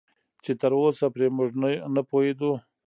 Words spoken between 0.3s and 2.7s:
چې تراوسه پرې موږ نه پوهېدو